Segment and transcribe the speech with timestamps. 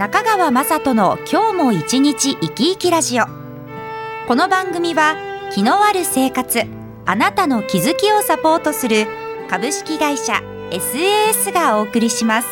[0.00, 3.26] 中川雅人の今日も一日生き生きラジオ。
[4.26, 5.14] この番組は
[5.52, 6.62] 気のある生活
[7.04, 9.06] あなたの気づきをサポートする
[9.50, 10.40] 株式会社
[10.70, 12.48] SAS がお送りします。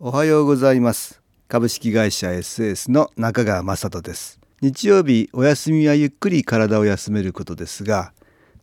[0.00, 1.22] おはようございます。
[1.46, 4.40] 株式会社 SAS の中川雅人です。
[4.60, 8.12] 日曜日お休みはゆっくり体を休めることですが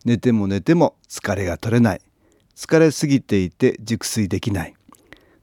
[0.04, 2.02] 寝ても寝ても疲れが取れない。
[2.54, 4.74] 疲れすぎていて熟睡できない。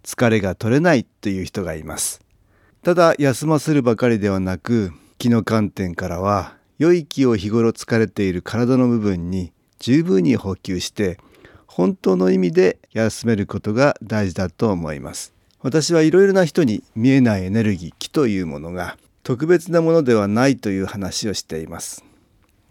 [0.06, 2.22] 疲れが取れないという人がいます。
[2.84, 11.18] ただ休ませるばかりではなく気の観点からは良い気を日頃疲れている体の部分に十分に補給して
[11.66, 15.34] 本当の意味で休めることが大事だと思います。
[15.62, 22.06] 私はいろいろな人に見えないエネルギー気というものが特別なものではないという話をしています。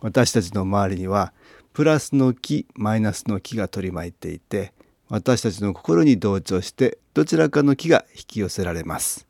[0.01, 1.33] 私たちの周りには
[1.73, 4.74] プラスの気マイナスの気が取り巻いていて
[5.09, 9.27] 私たちの心に同調してどちらかの気が引き寄せられます。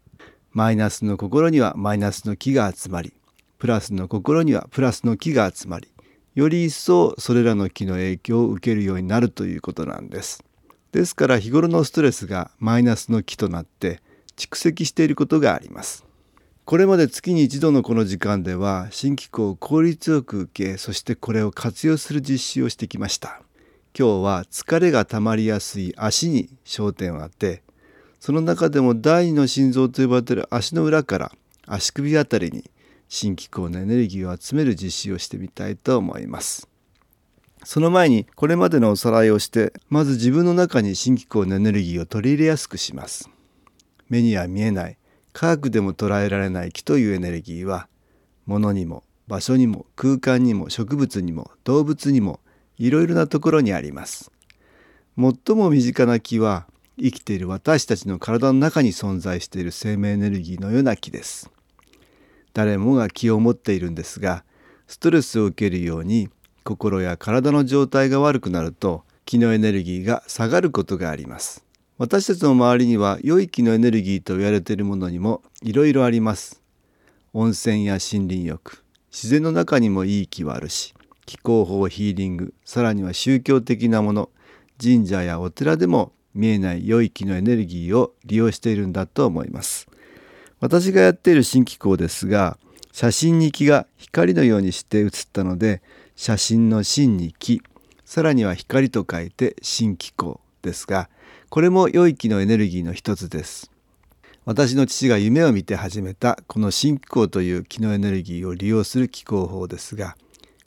[0.53, 3.12] マイナスの心にはマイナスの気が集まり
[3.58, 5.89] プラスの心にはプラスの気が集まり
[6.34, 10.44] より一層それらの気の影響を受けるようになるということなんです。
[10.92, 14.00] ですから日頃のストレスがマイナスの気となって
[14.36, 16.05] 蓄積していることがあります。
[16.64, 23.44] これまで月に一度のこの時間では新機構を効率よく受けそしてこれを活用する実施をしてきました。
[23.97, 27.62] 今日は疲れがたまりやすい足に焦点を当て
[28.19, 31.33] その中でも第二の心臓と呼ばれている足の裏から
[31.64, 32.69] 足首あたりに
[33.09, 36.69] 新機構のエネルギーを集める実施をしてみたいと思います。
[37.62, 43.31] その前にこれまでのおさらいをしてまず自分の中に新機構のエネルギーを取り入れやすくします。
[44.09, 44.99] 目には見えない
[45.32, 47.88] 科学でも捉えられない気というエネルギーは
[48.47, 52.41] 物にも場所にも空間にも植物にも動物にも
[52.79, 54.31] いろいろなところにあります。
[55.17, 56.67] 最も身近な気は
[56.99, 61.51] 生きている私たちの体の中に存在している生命エネルギーのような気です。
[62.53, 64.45] 誰もが気を持っているんですが
[64.87, 66.31] ストレスを受けるように
[66.62, 71.65] 心や体の状態が悪くなると気のエネルギーが下がることがあります。
[71.99, 76.61] 私たちの周りには良い気のエネルギーと言われているものにもいろいろあります。
[77.37, 80.95] 温泉や森林浴自然の中にもいい気はあるし
[81.27, 84.31] 気候法ヒーリングさらには宗教的なもの
[84.83, 89.89] 神社やお寺でも見えない良い気のエネルギーを利用しているんだと思います。
[90.61, 92.59] 私がやっている新機構ですが
[92.93, 95.83] 写真に気が光のようにして写ったので
[96.17, 97.62] 写真の真に気
[98.05, 101.09] さらには光と書いて新機構ですが
[101.51, 103.71] これも良い気のエネルギーの一つです。
[104.45, 110.17] 私の父が夢を見て始めたこの新機構という気のエネルギーを利用する気候法ですが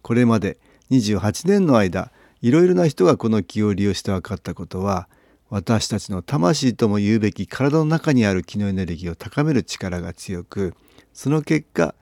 [0.08, 0.58] これまで
[0.90, 5.10] 28年の間いろいろな人がこの気を利用して分かったことは
[5.50, 10.76] 私たちの魂とも言うべき体の中にある気のエネルギーを高める力が強く
[11.12, 11.94] その結果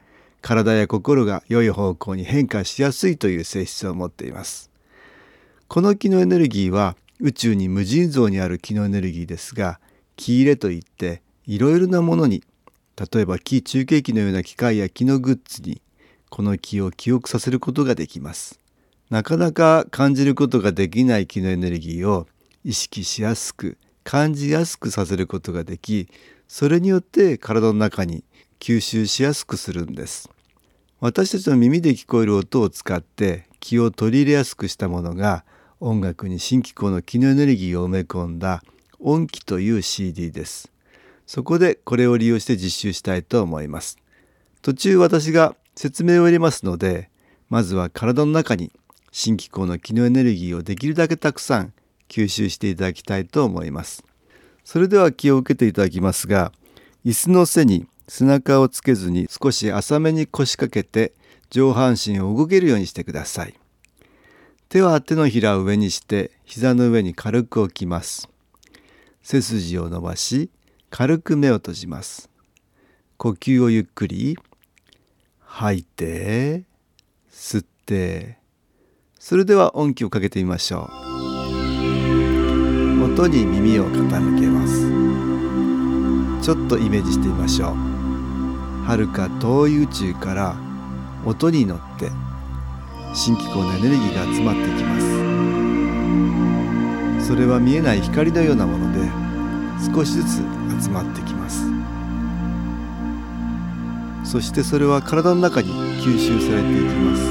[0.44, 4.70] 体や心が良い方向に変化しやすいという性質を持っています。
[5.68, 9.80] この気のエネルギーは宇宙に無尽蔵にある気のエネルギーですが
[10.16, 12.44] 気入れといっていろいろなものに
[13.12, 15.82] 例えば気中継機のような機械や気のグッズに
[16.30, 18.60] この気を記憶させることができます。
[19.10, 22.28] なかなか感じることができない気のエネルギーを
[22.64, 26.08] 意識しやすく感じやすくさせることができ
[26.48, 28.24] それによって体の中に
[28.60, 30.30] 吸収しやすくするんです。
[31.00, 35.44] 私たちの耳で聞こえる音を使って気を取り入れやすくしたものが
[35.80, 38.64] 音楽に新機構の気のエネルギーを埋め込んだ
[39.00, 40.72] 音気という CD です。
[41.28, 43.98] そこでこれを利用して実習したいと思います。
[44.62, 47.10] 途中私が説明を入れますので
[47.50, 48.72] まずは体の中に
[49.12, 51.74] 新機構の気のエネルギーをできるだけたくさん
[52.10, 54.04] 吸収していただきたいと思います。
[54.64, 56.52] それでは気を受けていただきますが
[57.06, 61.14] 椅子の背に背中をつけずに少し浅めに腰掛けて
[61.50, 63.54] 上半身を動けるようにしてください。
[64.70, 68.28] 手は手のひらを上にして膝の上に軽く置きます。
[69.22, 70.50] 背筋を伸ばし
[70.90, 72.30] 軽く目を閉じます。
[73.18, 74.38] 呼吸をゆっくり
[75.58, 76.66] 吐いて
[77.32, 78.40] 吸って。
[79.18, 80.82] それでは音気をかけてみましょう。
[83.06, 84.82] 音に耳を傾けます。
[86.44, 87.70] ちょっとイメージしてみましょう。
[88.86, 90.58] はるか遠い宇宙から
[91.26, 92.12] 音に乗って
[93.14, 95.00] 新機構のエネルギーが集まってきま
[97.22, 97.28] す。
[97.30, 99.00] それは見えない光のようなもので
[99.96, 100.40] 少しずつ
[100.84, 101.72] 集まってきます。
[104.26, 107.24] そしてそれは体の中に吸収されていきます。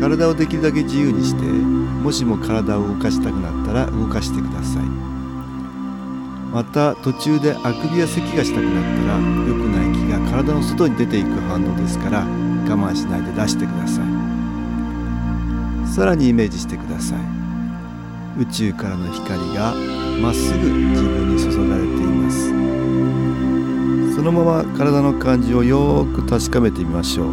[0.00, 4.84] 体をできるだけ自由にしてもしも体を動かしたくなったら動かしてください。
[6.52, 12.24] また途中であくびや咳がしたくなったら良くない気が体の外に出ていく反応ですから我
[12.76, 14.04] 慢しないで出してください。
[15.88, 17.18] さらにイメージしてください。
[18.40, 19.74] 宇宙からの光が
[20.20, 22.81] まっすぐ自分に注がれています。
[24.22, 27.32] そのまま体の感じをよく確かめてみましょう。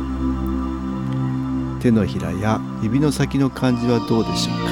[1.79, 4.71] 手のひらや指の先の感じはどうでしょうか？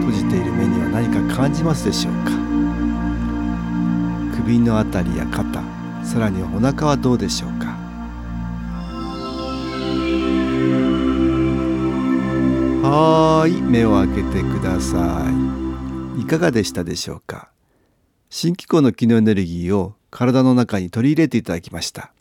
[0.00, 2.32] 閉じている目には何か感じますでしょうか？
[4.42, 5.62] 首のあたりや肩
[6.04, 7.66] さらにお腹はどうでしょうか？
[12.82, 15.24] はい目を開けてくださ
[16.18, 16.22] い。
[16.22, 17.52] いかがでしたでしょうか？
[18.28, 22.12] 新機構の機能エネルギーを体の中に取り入れていただきました。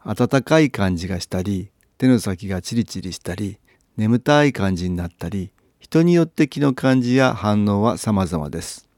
[0.00, 3.58] 温かい感じがしたり手の先がチリチリしたり
[3.96, 8.88] 眠たい感じになったり人によって気の感じや反応は様々です。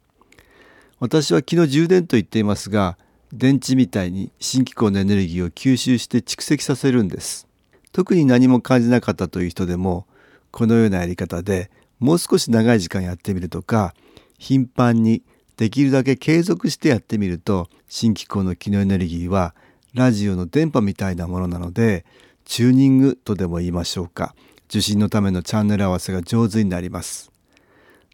[1.01, 2.97] 私は気の充電と言っていますが
[3.33, 7.49] 電池みたいに新機構のエネルギーを吸収して蓄積させるんです。
[7.93, 10.07] 特に何も感じなかったという人でも
[10.51, 13.95] このようなやり方でもう少し長い時間やってみるとか
[14.39, 15.23] 頻繁に
[15.57, 19.55] できるだけ継続してやってみると新機構の機能エネルギーは
[19.95, 22.05] ラジオの電波みたいなものなので
[22.45, 24.35] チューニングとでも言いましょうか。
[24.69, 27.31] 受信のためのチャンネル合わせが上手になります。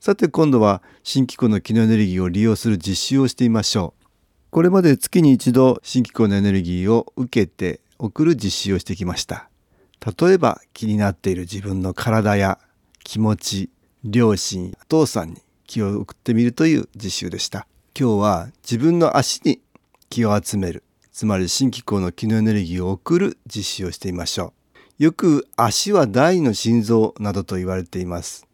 [0.00, 4.04] さて今度は新機構の機能エネルギーを利用する実習をしてみましょう。
[4.50, 9.48] これまで月に一度新機構のエネルギーを受けて送る実習をしてきました。
[10.20, 12.58] 例えば気になっている自分の体や
[13.04, 13.70] 気持ち
[14.04, 15.47] 両親お父さんに。
[15.68, 17.68] 気を送ってみるという実習でした。
[17.96, 19.60] 今日は自分の足に
[20.08, 20.82] 気を集める。
[21.12, 24.54] つまり新機構の機能エネルギーを送る実習をしてみましょ
[24.98, 25.04] う。
[25.04, 28.46] よく足は第二の心臓などと言われています。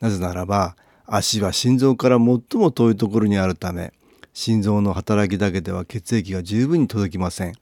[0.00, 0.76] なぜならば
[1.06, 3.94] 足は心臓から最も遠いところにあるため
[4.34, 7.54] 心臓の働きだけでは血液が十分に届きません。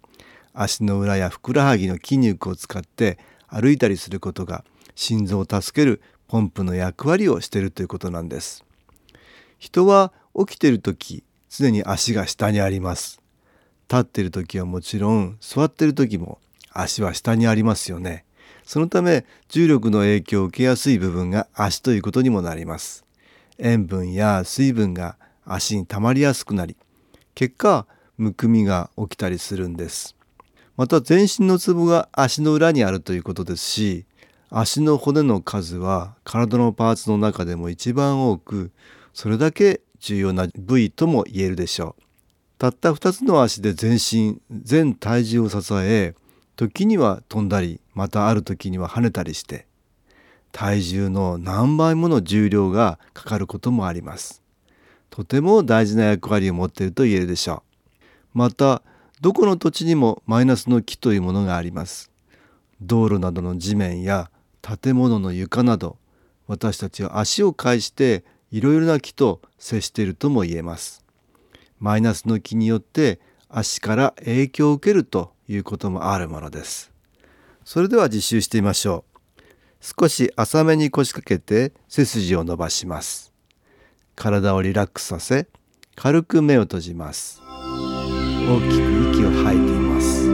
[0.53, 4.65] 足の裏やふくらはぎの筋肉を使って歩いたりすることが
[4.97, 8.65] 心臓を助けるポンプの役割をしているということなんです。
[9.59, 13.21] 人は起きている時常に足が下にあります。
[13.89, 16.39] 立っている時はもちろん座っている時も
[16.73, 18.25] 足は下にありますよね。
[18.65, 23.05] そのため重力の影響を受けやすい部分が足ということにもなります。
[23.59, 26.77] 塩分や水分が足に溜まりやすくなり
[27.35, 27.87] 結果
[28.19, 30.17] むくみが起きたりするんです。
[30.77, 34.05] また全身のツボが足の裏にあるということですし
[34.51, 38.71] 足の骨の数は体のパーツの中でも一番多く
[39.17, 42.03] それだけ重要な部位とも言えるでしょう。
[42.59, 46.15] たった2つの足で全身全体重を支え
[46.55, 49.67] 時には飛んだりまたある時には跳ねたりして
[50.53, 54.43] 体重の何倍もの重量がかかることもあります。
[55.09, 57.63] とても大事な役割を持っていると言えるでしょ
[58.35, 58.39] う。
[58.39, 58.83] また
[59.23, 62.11] どこの土地にもマイナスの木というものがあります。
[62.83, 65.97] 道路などの地面や建物の床など
[66.47, 71.05] 私たちは足を介していろいろな木と接しているとも言えます。
[71.79, 76.93] マイナスの気によって足から影響を受けるということもあるものです。
[77.65, 79.43] それでは実習してみましょう。
[79.81, 83.33] 少し浅めに腰掛けて背筋を伸ばします。
[84.15, 85.49] 体をリラックスさせ
[85.95, 87.41] 軽く目を閉じます。
[87.43, 88.83] 大きく
[89.15, 90.27] 息を吐いています。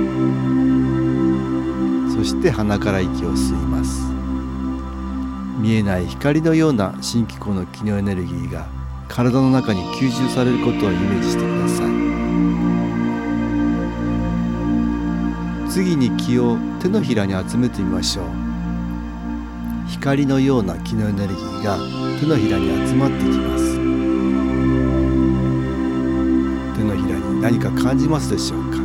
[2.17, 4.12] そして鼻から息を吸います。
[5.63, 8.67] 見えない光のような新機構の機能エネルギーが
[9.07, 11.85] 体の中に吸収されることをイメージしてくださ
[15.69, 15.71] い。
[15.71, 18.25] 次に気を手のひらに集めてみましょう。
[19.89, 21.79] 光のような気のエネルギーが
[22.19, 23.77] 手のひらに集まってきます。
[26.77, 28.79] 手のひらに何か感じますでしょうか？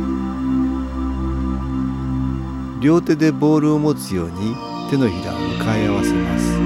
[2.80, 4.54] 両手でボールを持つように
[4.88, 6.58] 手のひらを向かい合わせます。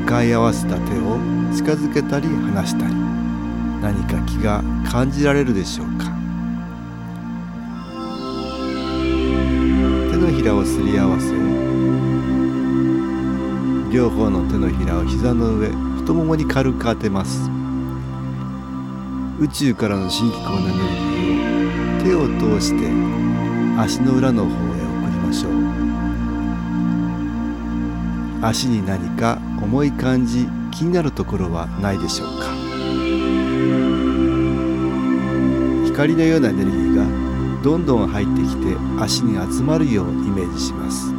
[0.00, 1.18] 向かい合わせた手を
[1.54, 2.94] 近づけたり離したり
[3.82, 6.06] 何か気が感じられるでしょうか。
[10.10, 11.32] 手のひらをすり合わせ
[13.92, 17.50] 両方の手のひらを膝の上太ももに軽く当てます。
[19.38, 20.76] 宇宙からの新機構のエネル
[22.04, 22.90] ギーを手を通して
[23.78, 24.56] 足の裏の方へ送
[25.10, 25.52] りましょう。
[28.42, 32.46] 足に何か重い感じ気になるところはないでしょうか。
[35.86, 37.04] 光のようなエネルギーが
[37.62, 41.14] どんどん入ってきて足に集まるようイメージします。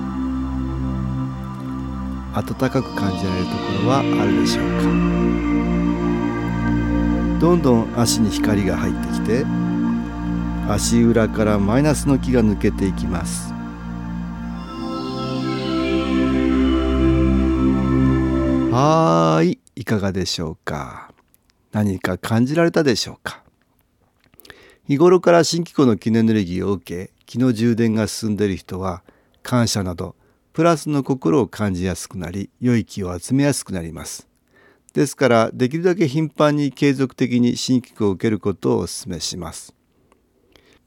[2.34, 4.84] 暖かく感じられるところはあるでしょうか。
[7.40, 9.46] どんどん足に光が入ってきて
[10.68, 13.53] 足裏からマイナスの気が抜けていきます。
[18.74, 19.60] はーい。
[19.76, 21.12] いかがでしょうか？
[21.74, 23.44] 何か感じられたでしょうか？
[24.88, 29.04] 日頃から新機構の記念エネルギーを受け気の充電が進んでいる人は
[29.44, 30.16] 感謝など
[30.54, 34.28] プラスの心を感じやすくなり良い気を集めやすくなります。
[34.94, 39.76] ですからできるだけ頻繁に継続的に新機構を受けることをお勧めします。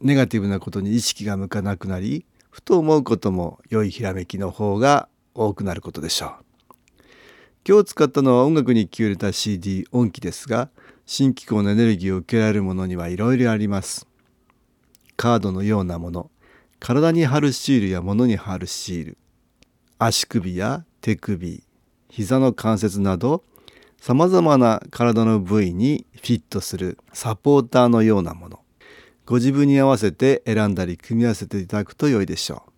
[0.00, 6.45] ネガティブなことに意識が向かなくなりふと思うことも良いひらめきの方が多くなることでしょう。
[7.68, 10.68] 今日使ったのは音楽に気を入れた CD 音機ですが
[11.04, 14.06] 新機構のエネルギーを受けられるものにはいろいろあります。
[15.16, 16.30] カードのようなもの
[16.78, 19.18] 体に貼るシールや物に貼るシール
[19.98, 21.64] 足首や手首
[22.08, 23.42] 膝の関節など
[24.00, 28.60] さまざまな体の部位にフィットするサポーターのようなもの。
[29.24, 32.70] ご自分に合わせて選んだり組み合わせていただくと良いでしょう。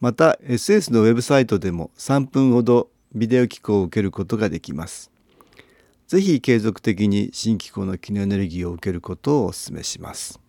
[0.00, 5.10] また SS のウェブサイトでも3分ほどビデオ機構を受けることができます。
[6.08, 10.40] ぜひ継続的に新機構の機能エネルギーを受けることをお勧めします。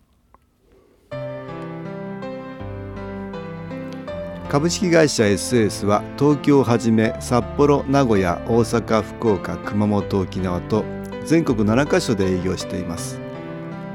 [4.48, 10.84] 株式会社 SS は東京をはじめ札幌名古屋大阪福岡熊本沖縄と
[11.24, 13.20] 全国7カ所で営業しています。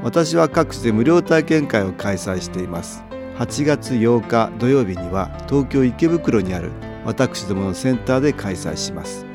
[0.02, 3.02] 私は各地で無料体験会を開催しています。
[3.38, 6.70] 8月8日土曜日には東京池袋にある
[7.04, 9.26] 私どものセンターで開催します。